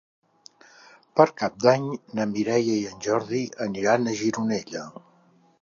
Per 1.19 1.27
Cap 1.41 1.59
d'Any 1.65 1.85
na 2.21 2.27
Mireia 2.33 2.79
i 2.79 2.89
en 2.93 3.07
Jordi 3.09 3.45
aniran 3.69 4.11
a 4.15 4.19
Gironella. 4.23 4.87